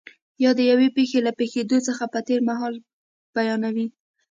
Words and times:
یا 0.43 0.51
د 0.57 0.59
یوې 0.71 0.87
پېښې 0.97 1.19
له 1.27 1.31
پېښېدو 1.39 1.77
څخه 1.87 2.03
په 2.13 2.19
تېر 2.27 2.39
مهال 2.49 2.75
بیانوي. 3.35 3.87